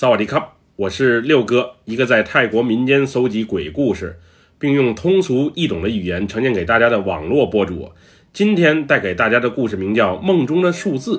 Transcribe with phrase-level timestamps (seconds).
[0.00, 4.16] 萨瓦迪卡，我是六哥，一个在泰国民间搜集鬼故事，
[4.56, 7.90] 并用通俗易懂的语言呈现给大家的网络博主。
[8.32, 11.16] 今天带给大家的故事名叫《梦中的数字》，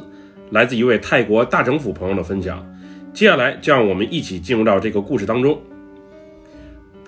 [0.52, 2.66] 来自一位泰国大城府朋友的分享。
[3.14, 5.62] 接下来就让我们一起进入到这个故事当中。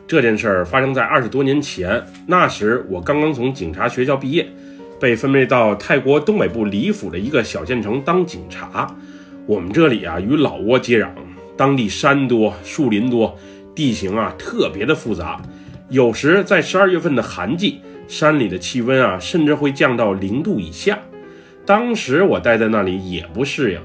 [0.06, 4.46] 这件事儿发生在二十多年前，那时我刚刚从警察学校毕业，
[5.00, 8.94] 被分配到泰国东北部李府的一个小县城当警察。
[9.46, 11.08] 我们这里啊与老挝接壤。
[11.58, 13.38] 当地山多树林多，
[13.76, 15.42] 地形啊特别的复杂。
[15.90, 20.98] 有时在十二月份的寒季，山里的气温啊甚至会降到零度以下。
[21.66, 23.80] 当时我待在那里也不适应，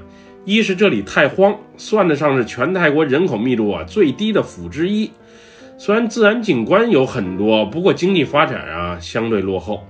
[0.45, 5.11] 一是这里太荒，算得上是全泰国人口密度啊最低的府之一。
[5.77, 9.85] 虽然自然景观有很多，不过经济发展啊相对落后。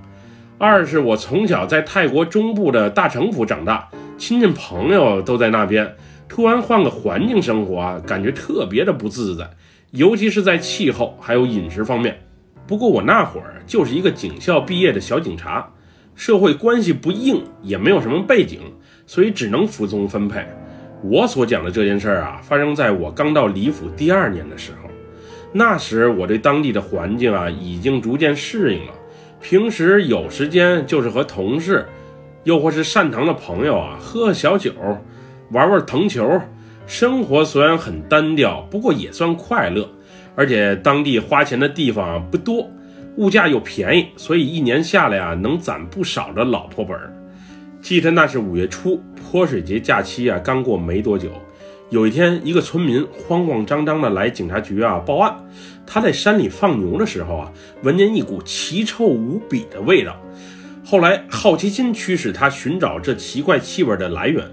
[0.57, 3.88] 二是我从小在泰国中部的大城府长大，
[4.18, 5.96] 亲戚朋友都在那边。
[6.30, 9.49] 突然换个环境生活啊，感觉特别的不自在，
[9.91, 12.20] 尤其是在气候还有饮食方面。
[12.68, 15.71] 不过我那会儿就是一个警校毕业的小警察，
[16.16, 18.60] 社会关系不硬，也没有什么背景，
[19.05, 20.46] 所以只能服从分配。
[21.01, 24.90] 我所讲的这件事儿啊，发生在我刚到李府第二年的时候。
[25.54, 28.94] 那时我对当地的环境啊，已经逐渐适应了。
[29.40, 31.85] 平时有时间就是和同事，
[32.44, 34.73] 又或是善堂的朋友啊，喝喝小酒。
[35.51, 36.41] 玩玩藤球，
[36.85, 39.89] 生活虽然很单调，不过也算快乐。
[40.35, 42.70] 而且当地花钱的地方不多，
[43.15, 46.95] 物价又便宜，所以一年下来啊，能攒不少的老婆本。
[47.81, 51.29] 记得那是五月初，泼水节假期啊刚过没多久。
[51.89, 55.34] 有一天，一个村民慌慌张张的来警察局啊报案，
[55.85, 57.51] 他在山里放牛的时候啊，
[57.82, 60.15] 闻见一股奇臭无比的味道。
[60.85, 64.44] 后来好奇心驱使他寻找这奇怪气味的来源。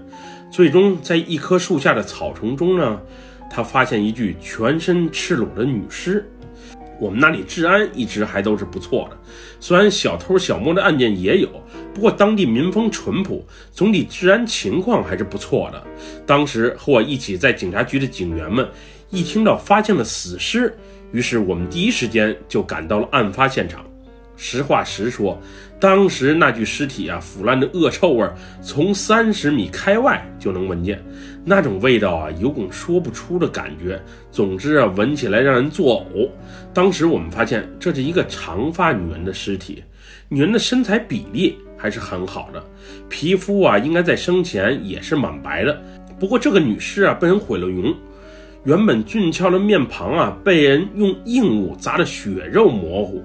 [0.51, 3.01] 最终，在一棵树下的草丛中呢，
[3.51, 6.25] 他发现一具全身赤裸的女尸。
[6.97, 9.17] 我们那里治安一直还都是不错的，
[9.59, 11.49] 虽然小偷小摸的案件也有，
[11.93, 15.83] 不过当地民风淳朴，总体治安情况还是不错的。
[16.25, 18.65] 当时和我一起在警察局的警员们
[19.09, 20.73] 一听到发现了死尸，
[21.11, 23.85] 于是我们第一时间就赶到了案发现场。
[24.37, 25.39] 实话实说，
[25.79, 28.29] 当时那具尸体啊，腐烂的恶臭味，
[28.61, 31.01] 从三十米开外就能闻见，
[31.43, 34.01] 那种味道啊，有种说不出的感觉。
[34.31, 36.29] 总之啊，闻起来让人作呕。
[36.73, 39.83] 当时我们发现，这是一个长发女人的尸体，
[40.27, 42.63] 女人的身材比例还是很好的，
[43.09, 45.81] 皮肤啊，应该在生前也是蛮白的。
[46.19, 47.93] 不过这个女尸啊，被人毁了容，
[48.63, 53.23] 原本俊俏的面庞啊，被人用硬物砸得血肉模糊。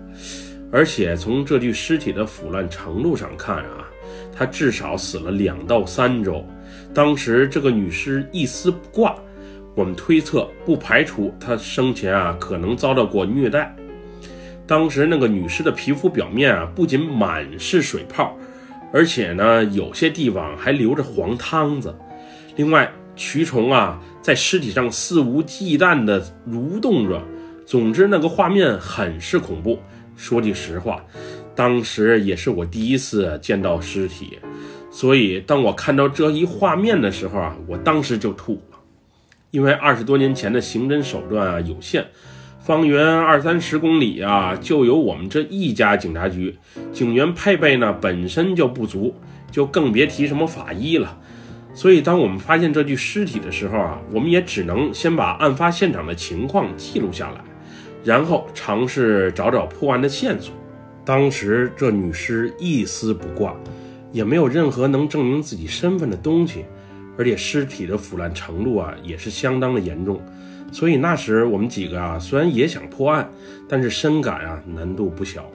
[0.73, 3.89] 而且从这具尸体的腐烂程度上看啊，
[4.33, 6.45] 她至少死了两到三周。
[6.95, 9.15] 当时这个女尸一丝不挂，
[9.75, 13.75] 我们推测不排除她生前啊可能遭到过虐待。
[14.67, 18.37] 当时那个女尸的皮肤表面啊不仅满是水泡，
[18.93, 21.93] 而且呢有些地方还流着黄汤子。
[22.55, 27.21] 另外，蛆虫啊在尸体上肆无忌惮地蠕动着。
[27.67, 29.79] 总之，那个画面很是恐怖。
[30.21, 31.03] 说句实话，
[31.55, 34.39] 当时也是我第一次见到尸体，
[34.91, 38.79] 所以当我看到这一画面的时候啊，我当时就吐了。
[39.51, 42.05] 因为二十多年前的刑侦手段啊有限，
[42.61, 46.59] 方圆二三十公里啊就有我们这一家警察局，
[46.93, 49.15] 警员配备呢本身就不足，
[49.51, 51.19] 就更别提什么法医了。
[51.73, 57.43] 所以当我们发现这具尸体的时候啊，我们也只能先把案发现场的情况记录下来。
[58.05, 60.55] 然后尝试找找破案的线索。
[61.05, 63.57] 当时这女尸一丝不挂，
[64.13, 66.65] 也没有任何能证明自己身份的东西，
[67.19, 70.21] 而且尸体的腐烂程度啊也是相当的严重。
[70.73, 73.29] 所以那时我们几个啊虽然也想破案，
[73.69, 75.51] 但是深感啊难度不小。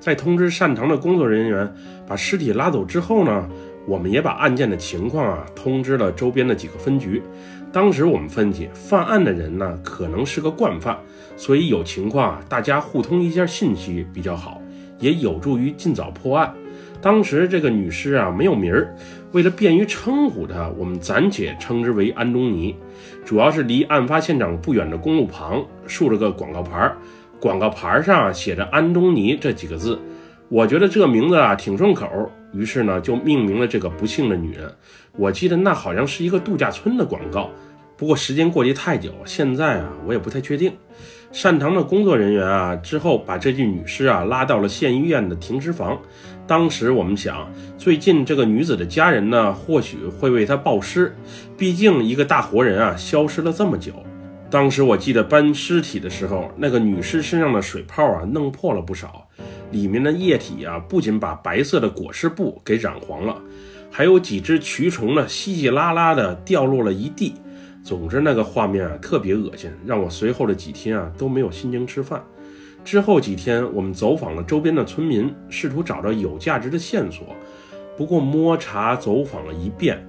[0.00, 1.74] 在通知善堂的工作人员
[2.06, 3.48] 把尸体拉走之后呢，
[3.86, 7.20] 我们也把案件的情况啊通知了周边的几个分局。
[7.76, 10.96] 当时我们分析，犯案的人呢可能是个惯犯，
[11.36, 14.62] 所以有情况啊，大家互通一下信息比较好，
[14.98, 16.54] 也有助于尽早破案。
[17.02, 18.96] 当时这个女尸啊没有名儿，
[19.32, 22.74] 为了便于称呼她，我们暂且称之为安东尼。
[23.26, 26.90] 主要是离案发现场不远的公路旁竖着个广告牌，
[27.38, 30.00] 广告牌上写着“安东尼”这几个字。
[30.48, 32.08] 我觉得这名字啊挺顺口，
[32.56, 34.72] 于是呢就命名了这个不幸的女人。
[35.12, 37.50] 我记得那好像是一个度假村的广告。
[37.96, 40.72] 不过时间过去太久，现在啊我也不太确定。
[41.32, 45.98] 善堂的工作人员啊之后把这具女尸啊拉到了县医院的停尸房。
[46.46, 51.14] 当时我们想，最近这个女子的家人呢或许会为她报尸，
[51.56, 53.92] 毕竟一个大活人啊消失了这么久。
[54.48, 59.28] 当时我记得搬尸体的时候，那个女尸身上的水泡啊弄破了不少，
[59.70, 63.40] 里面的液体啊不仅把白色的裹尸布给染黄了，
[63.90, 67.34] 还有几只蛆虫呢稀稀拉拉的掉落了一地。
[67.82, 72.22] 总之那个画面啊特别恶心，让我随后的几天啊都没有心情吃饭。
[72.84, 77.34] 之后几天，我们走访了周边的村民，试图找到有价值的线索，
[77.96, 80.04] 不过摸查走访了一遍，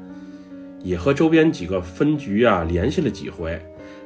[0.83, 3.59] 也和周边几个分局啊联系了几回。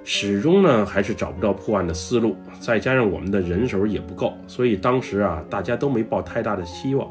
[0.03, 7.07] 始终呢还是找不到破案的思路，再加上我们的人手也不够，所以当时啊大家都没抱太大的希望。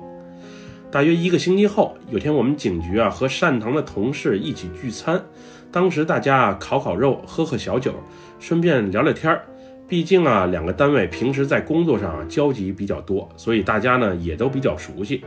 [0.91, 5.23] 大约一个星期后，有天我们警局啊和善堂的同事一起聚餐，
[5.71, 7.95] 当时大家啊烤烤肉，喝喝小酒，
[8.41, 9.45] 顺便聊聊天儿。
[9.87, 15.23] 毕竟啊两个单位平时在工作上交集比较多，所以大家呢也都比较熟悉。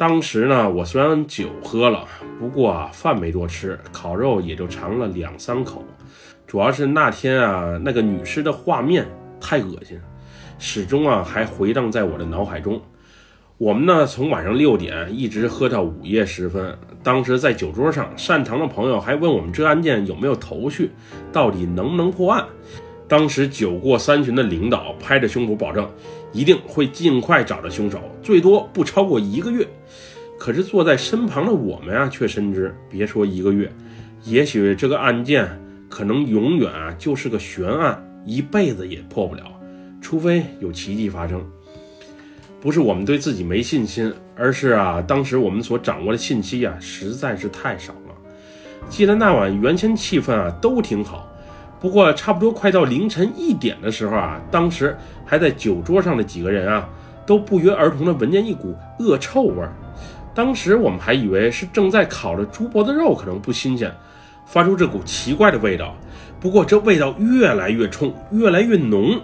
[0.00, 2.06] 当时呢我虽然酒喝了，
[2.38, 5.84] 不过啊饭没多吃，烤肉也就尝了两三口。
[6.46, 9.06] 主要是那天啊，那个女尸的画面
[9.38, 10.00] 太恶心，
[10.58, 12.80] 始终啊还回荡在我的脑海中。
[13.58, 20.90] 我们呢从晚上六点一直喝到午夜时分，当时在酒桌上，擅长的朋友还问我们这案件有没有头绪，
[21.30, 22.46] 到底能不能破案。
[23.10, 25.90] 当时酒过三巡的领导拍着胸脯保证，
[26.32, 29.66] 一定会尽快找到凶手，最多不超过一个月。
[30.38, 33.70] 可是坐在身旁的我们啊，却深知，别说一个月，
[34.22, 35.46] 也许这个案件。
[35.88, 39.42] 可能永远啊就是个悬案，一辈子也破不了，
[40.00, 41.44] 除非有奇迹发生。
[42.60, 48.14] 不是我们对自己没信心，而是啊当时我们所掌握的信息啊实在是太少了。
[48.88, 51.28] 记得那晚原先气氛啊都挺好，
[51.80, 56.88] 不过差不多快到凌晨一点的时候啊，当时还在酒桌上的几个人啊
[57.24, 59.72] 都不约而同的闻见一股恶臭味儿。
[60.34, 63.92] 当时我们还以为是正在烤的猪脖子肉可能不新鲜。
[64.46, 65.94] 发出这股奇怪的味道，
[66.40, 69.20] 不过这味道越来越冲，越来越浓。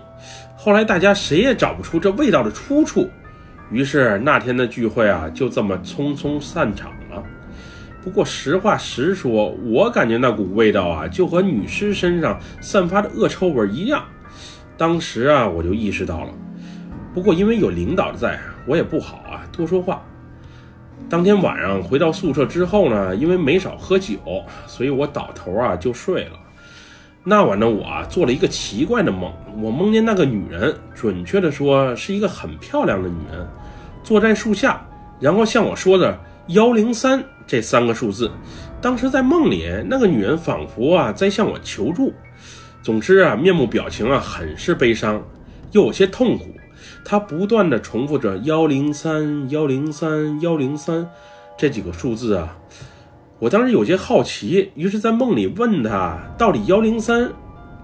[0.57, 3.11] 后来大家谁也找不出这味道的出处，
[3.69, 6.93] 于是那天的聚会啊就这么匆匆散场。
[8.07, 14.05] 不过实话实说，我感觉那股味道啊就和女尸身上散发的恶臭味一样。
[14.77, 16.31] 当时啊我就意识到了，
[17.13, 20.01] 不过因为有领导在，我也不好啊多说话。
[21.09, 24.17] 当天晚上回到宿舍之后呢，因为没少喝酒，
[24.69, 26.39] 所以我倒头啊就睡了。
[27.25, 33.45] 那晚呢，我啊做了一个奇怪的梦，我梦见那个女人，准确的说是一个很漂亮的女人，
[34.05, 34.81] 坐在树下，
[35.19, 36.17] 然后向我说的
[36.51, 38.31] 幺零三这三个数字。
[38.81, 42.13] 当时在梦里，那个女人仿佛啊在向我求助，
[42.83, 45.23] 总之啊面目表情啊很是悲伤，
[45.73, 46.47] 又有些痛苦。
[47.05, 51.09] 她不断的重复着幺零三幺零三幺零三
[51.57, 52.57] 这几个数字啊，
[53.39, 57.31] 我当时有些好奇，于是，在梦里问她到底幺零三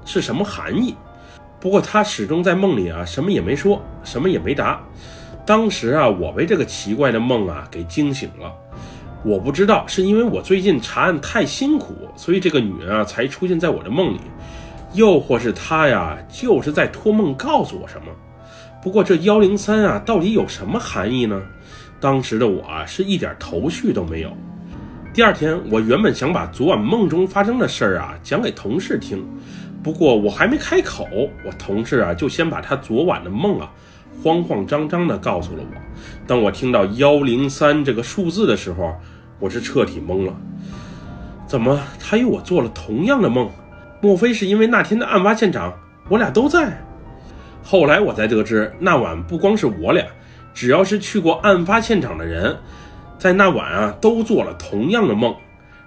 [0.04, 0.94] 是什么含义。
[1.60, 4.80] 不过她始终在梦里啊，什么也没说，什么也没答。
[5.46, 8.52] 当时啊，我被这个奇怪的梦啊给惊醒了。
[9.24, 14.20] 我不知道是因为我最近查案太辛苦，所以这个女人啊才出现在我的梦里，
[14.94, 18.06] 又或是她呀就是在托梦告诉我什么。
[18.82, 21.40] 不过这幺零三啊，到底有什么含义呢？
[22.00, 24.36] 当时的我啊，是一点头绪都没有。
[25.14, 29.24] 第二天，我原本想把昨晚梦中发生的事儿啊讲给同事听，
[29.84, 31.06] 不过我还没开口，
[31.44, 33.70] 我同事啊就先把他昨晚的梦啊
[34.20, 35.76] 慌慌张张地告诉了我。
[36.26, 38.92] 当我听到幺零三这个数字的时候，
[39.38, 40.34] 我是彻底懵了。
[41.46, 43.48] 怎么他与我做了同样的梦？
[44.00, 45.72] 莫非是因为那天的案发现场
[46.08, 46.82] 我俩都在？
[47.62, 50.04] 后来我才得知，那晚不光是我俩，
[50.52, 52.56] 只要是去过案发现场的人，
[53.18, 55.32] 在那晚啊都做了同样的梦。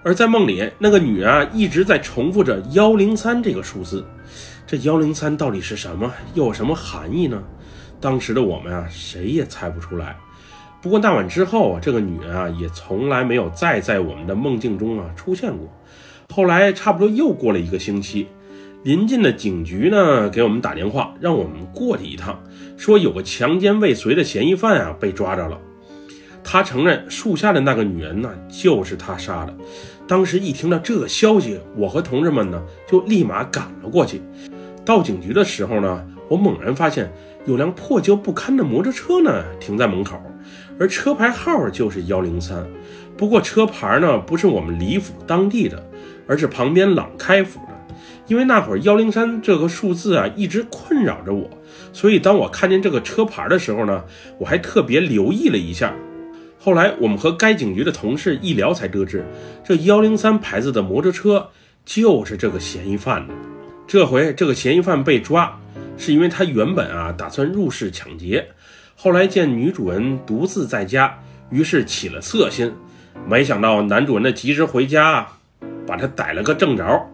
[0.03, 4.05] 而在梦里，那个女人啊一直在重复着幺零三这个数字。
[4.67, 6.12] 这幺零三到底是什么？
[6.36, 7.41] 又有什么含义呢？
[8.00, 10.16] 当时的我们啊，谁也猜不出来。
[10.82, 15.68] 不过那晚之后啊，这个女人啊也从来没有再在我们的梦境中啊出现过。
[16.34, 18.28] 后来差不多又过了一个星期。
[18.84, 22.40] 临近的警局呢，给我们打电话，让我们过去一趟，
[22.78, 25.58] 说有个强奸未遂的嫌疑犯啊被抓着了。
[26.44, 29.54] 他承认树下的那个女人呢就是他杀的。
[30.08, 34.22] 当时一听到这个消息，我和同志们呢就立马赶了过去。
[34.86, 37.12] 到警局的时候呢，我猛然发现
[37.46, 40.22] 有辆破旧不堪的摩托车呢停在门口，
[40.80, 42.66] 而车牌号就是幺零三。
[43.18, 45.84] 不过车牌呢不是我们李府当地的。
[46.28, 47.96] 而是旁边朗开府的。
[48.25, 51.48] 因为那会儿幺零三这个数字啊一直困扰着我，
[51.94, 54.04] 所以当我看见这个车牌的时候呢，
[54.40, 55.94] 我还特别留意了一下。
[56.58, 59.24] 后来我们和该警局的同事一聊，才得知
[59.64, 61.48] 这幺零三牌子的摩托车
[61.86, 63.34] 就是这个嫌疑犯的。
[63.86, 65.56] 这回这个嫌疑犯被抓，
[65.98, 68.50] 是因为他原本啊打算入室抢劫，
[68.96, 72.74] 后来见女主人独自在家，于是起了色心。
[73.28, 75.28] 没想到男主人的及时回家，
[75.88, 77.08] 把他逮了个正着。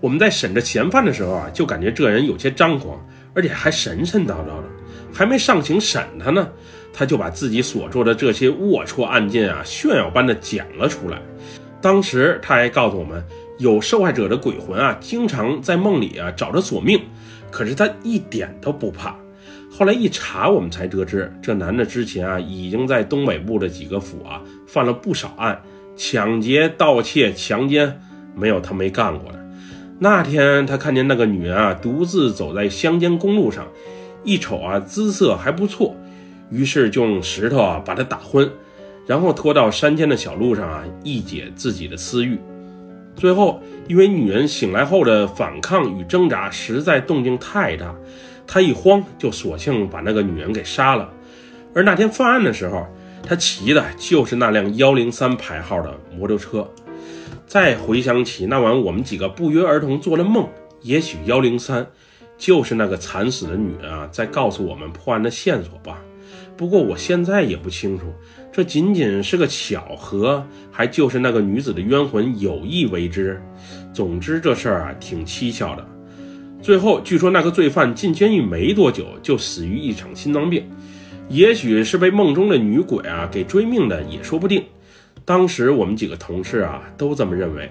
[0.00, 2.98] 我们在审着嫌犯的时候啊，就感觉这人有些张狂，
[3.34, 4.64] 而且还神神叨叨的。
[5.14, 6.48] 还没上庭审他呢，
[6.92, 11.20] 他就把自己所做的这些龌龊案件啊，炫耀般的讲了出来。
[11.80, 13.24] 当时他还告诉我们，
[13.58, 17.00] 有受害者的鬼魂啊，经常在梦里啊找他索命，
[17.52, 19.14] 可是他一点都不怕。
[19.70, 25.62] 后来一查，我们才得知，这男的之前啊，已经在东北部的几个府啊，犯了不少案，
[25.96, 28.00] 抢劫、盗窃、强奸，
[28.34, 29.38] 没有他没干过的。
[29.98, 33.66] 那天他看见那个女人啊，独自走在乡间公路上，
[34.24, 35.94] 一瞅啊，姿色还不错，
[36.50, 38.50] 于是就用石头啊把她打昏，
[39.06, 42.38] 然后拖到山间的小路上啊，一解自己的私欲。
[43.14, 47.94] 最后，因为女人醒来后的反抗与挣扎实在动静太大，
[48.46, 51.08] 他一慌就索性把那个女人给杀了。
[51.74, 52.86] 而那天犯案的时候，
[53.22, 56.68] 他骑的就是那辆幺零三牌号的摩托车。
[57.46, 60.48] 再回想起那晚我们几个不约而同做了梦，
[60.80, 61.86] 也许幺零三
[62.38, 65.98] 就是那个惨死的女人啊，在告诉我们破案的线索吧。
[66.56, 68.06] 不过我现在也不清楚，
[68.52, 73.40] 这仅仅是个巧合，还就是那个女子的冤魂有意为之。
[73.92, 75.86] 总之这事儿啊挺蹊跷的。
[76.60, 80.70] 最后据说那个罪犯进监狱没多久就死于一场心脏病，
[81.28, 84.64] 也许是被梦中的女鬼啊给追命的，也说不定。
[85.24, 87.70] 当时我们几个同事啊都这么认为。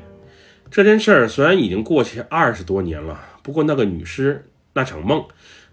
[0.70, 5.24] 这件事儿虽然已经过去二十多年了，不过那个女尸、那场梦、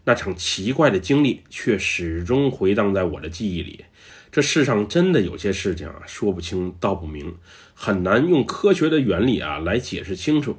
[0.08, 3.84] 那场奇怪的经历却始终回荡在我的记忆里。
[4.32, 7.34] 这世上真的有些事情啊，说不清道不明，
[7.74, 10.56] 很难用科学的原理啊来解释清楚。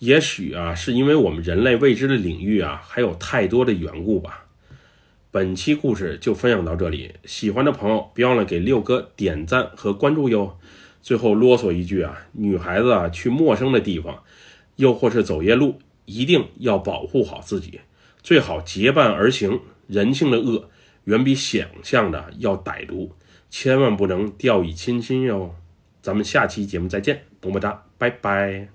[0.00, 4.44] 也许啊，是因为我们人类未知的领域啊还有太多的缘故吧。
[5.30, 10.58] 本期故事就分享到这里，喜欢的朋友别忘了给六哥点赞和关注哟。
[11.00, 14.22] 最后啰嗦一句啊，女孩子啊去陌生的地方，
[14.76, 17.80] 又或是走夜路，一定要保护好自己，
[18.24, 19.60] 最好结伴而行。
[19.86, 20.70] 人性的恶
[21.04, 23.12] 远比想象的要歹毒，
[23.50, 25.54] 千万不能掉以轻心哟。
[26.00, 28.68] 咱们下期节目再见，么么哒，拜拜。